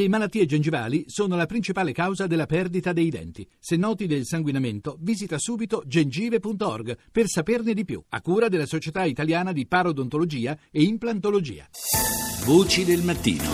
[0.00, 3.46] Le malattie gengivali sono la principale causa della perdita dei denti.
[3.58, 9.04] Se noti del sanguinamento, visita subito gengive.org per saperne di più, a cura della Società
[9.04, 11.66] Italiana di Parodontologia e Implantologia.
[12.46, 13.44] Voci del mattino.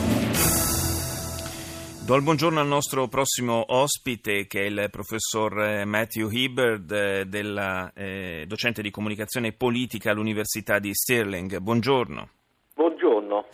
[2.06, 8.44] Do il buongiorno al nostro prossimo ospite che è il professor Matthew Hibbard, della, eh,
[8.46, 11.58] docente di comunicazione politica all'Università di Stirling.
[11.58, 12.28] Buongiorno.
[12.72, 13.46] Buongiorno.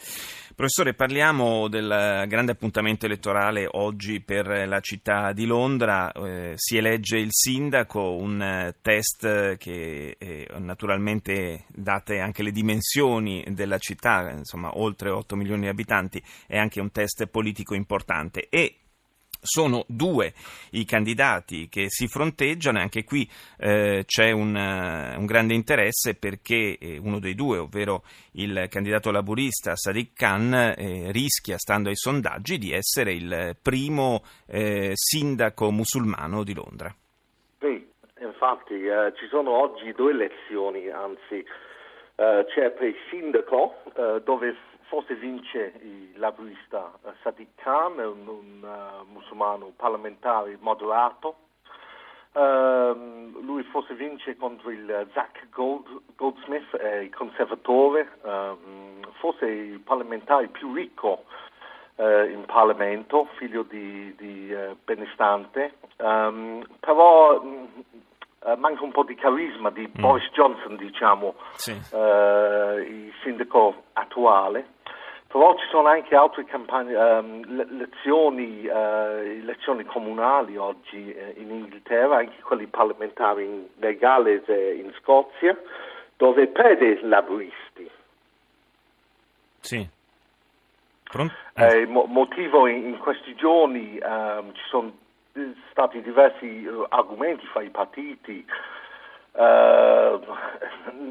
[0.54, 6.12] Professore, parliamo del grande appuntamento elettorale oggi per la città di Londra.
[6.12, 13.78] Eh, si elegge il sindaco, un test che eh, naturalmente, date anche le dimensioni della
[13.78, 18.48] città, insomma oltre 8 milioni di abitanti, è anche un test politico importante.
[18.50, 18.76] E
[19.42, 20.32] sono due
[20.70, 23.28] i candidati che si fronteggiano e anche qui
[23.58, 29.10] eh, c'è un, uh, un, grande interesse perché eh, uno dei due, ovvero il candidato
[29.10, 36.44] laburista Sadiq Khan, eh, rischia, stando ai sondaggi, di essere il primo eh, sindaco musulmano
[36.44, 36.94] di Londra.
[37.58, 37.84] Sì,
[38.20, 41.44] infatti eh, ci sono oggi due elezioni, anzi
[42.14, 43.82] c'è per il sindaco
[44.22, 44.54] dove
[44.92, 51.36] forse vince il laburista uh, Sadiq Khan, un, un uh, musulmano parlamentare moderato.
[52.34, 59.80] Uh, lui forse vince contro il Zach Gold, Goldsmith, eh, il conservatore, ehm, forse il
[59.80, 61.24] parlamentare più ricco
[61.96, 64.54] eh, in Parlamento, figlio di, di
[64.84, 67.68] benestante, um, però mh,
[68.48, 70.00] mm, manca un po' di carisma di mm.
[70.00, 71.70] Boris Johnson, diciamo, sì.
[71.70, 74.80] il sindaco attuale.
[75.32, 77.42] Però ci sono anche altre campagne, um,
[77.78, 84.74] lezioni, uh, lezioni, comunali oggi uh, in Inghilterra, anche quelli parlamentari in, nel Galles e
[84.74, 85.58] in Scozia,
[86.18, 87.90] dove perde laburisti.
[89.60, 89.88] Sì.
[91.54, 94.92] Eh, mo- motivo in, in, questi giorni um, ci sono
[95.70, 98.44] stati diversi uh, argomenti fra i partiti
[99.32, 100.20] Uh,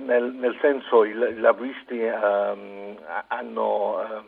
[0.05, 2.95] nel, nel, senso i, laburisti um,
[3.27, 4.25] hanno, um,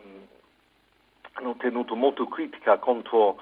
[1.34, 3.38] hanno, tenuto molto critica contro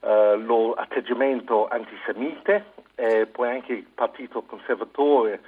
[0.00, 5.40] uh, l'atteggiamento antisemite e poi anche il partito conservatore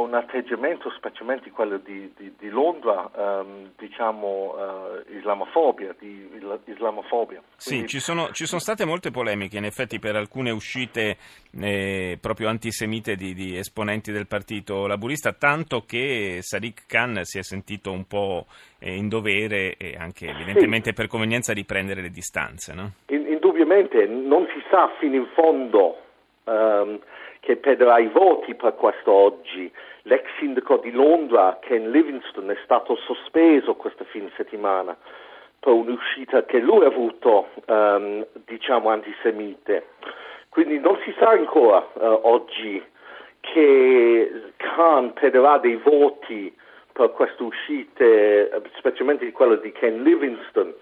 [0.00, 6.28] un atteggiamento, specialmente quello di, di, di Londra, um, diciamo uh, islamofobia, di
[6.66, 7.42] islamofobia.
[7.56, 7.88] Sì, Quindi...
[7.88, 11.16] ci, sono, ci, sono, state molte polemiche in effetti per alcune uscite
[11.60, 17.42] eh, proprio antisemite di, di, esponenti del partito laburista, tanto che Sadiq Khan si è
[17.42, 18.46] sentito un po'
[18.78, 20.94] eh, in dovere e anche evidentemente sì.
[20.94, 22.72] per convenienza di prendere le distanze.
[22.74, 22.92] No?
[23.06, 26.06] In, indubbiamente non si sa fino in fondo.
[26.48, 26.98] Um,
[27.40, 29.70] che perderà i voti per questo oggi.
[30.02, 34.96] L'ex sindaco di Londra, Ken Livingston, è stato sospeso questa fine settimana
[35.60, 39.88] per un'uscita che lui ha avuto, um, diciamo, antisemite.
[40.48, 42.82] Quindi non si sa ancora uh, oggi
[43.40, 46.54] che Khan perderà dei voti
[46.92, 50.74] per queste uscite, specialmente quella di Ken Livingston.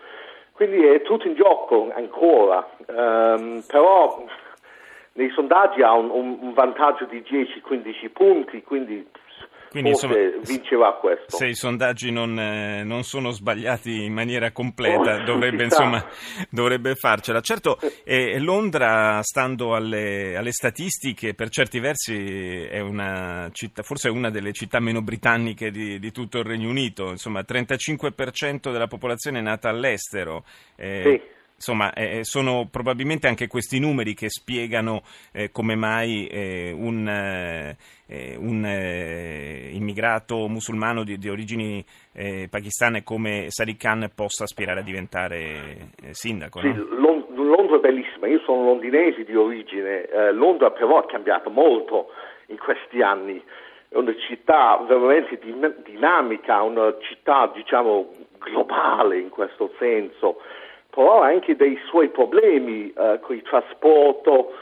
[0.52, 4.24] Quindi è tutto in gioco ancora, um, però
[5.16, 9.06] nei sondaggi ha un, un vantaggio di 10-15 punti, quindi
[9.76, 11.36] quindi Forse insomma, vincerà questo.
[11.36, 16.02] Se i sondaggi non, eh, non, sono sbagliati in maniera completa, oh, dovrebbe, insomma,
[16.48, 17.40] dovrebbe, farcela.
[17.40, 24.10] Certo, eh, Londra, stando alle, alle, statistiche, per certi versi è una città, forse è
[24.10, 27.10] una delle città meno britanniche di, di tutto il Regno Unito.
[27.10, 30.44] Insomma, 35% della popolazione è nata all'estero.
[30.76, 35.00] Eh, sì Insomma, eh, sono probabilmente anche questi numeri che spiegano
[35.32, 43.02] eh, come mai eh, un, eh, un eh, immigrato musulmano di, di origini eh, pakistane
[43.02, 46.60] come Sadiq Khan possa aspirare a diventare sindaco.
[46.60, 47.24] Sì, no?
[47.34, 52.08] Londra è bellissima, io sono londinese di origine, Londra però ha cambiato molto
[52.48, 53.42] in questi anni,
[53.88, 55.38] è una città veramente
[55.84, 60.40] dinamica, una città diciamo globale in questo senso
[60.96, 64.54] però ha anche dei suoi problemi eh, con il trasporto,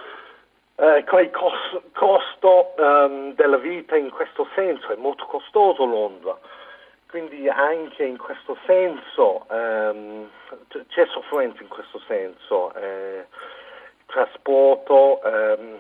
[0.75, 6.37] eh, con il cos- costo um, della vita in questo senso, è molto costoso Londra,
[7.09, 10.29] quindi anche in questo senso um,
[10.89, 13.27] c'è sofferenza in questo senso, eh,
[13.99, 15.79] il trasporto um,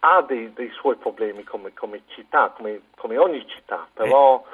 [0.00, 4.44] ha dei, dei, suoi problemi come, come città, come, come, ogni città, però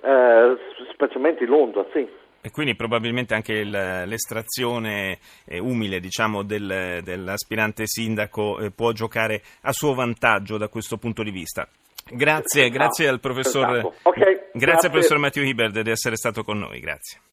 [0.00, 0.56] eh,
[0.94, 2.26] specialmente Londra, sì.
[2.40, 9.42] E quindi probabilmente anche il, l'estrazione eh, umile diciamo, del, dell'aspirante sindaco eh, può giocare
[9.62, 11.68] a suo vantaggio da questo punto di vista.
[12.10, 14.88] Grazie, grazie al professor, okay, grazie, grazie.
[14.88, 16.80] professor Matthew Hibberd di essere stato con noi.
[16.80, 17.20] Grazie.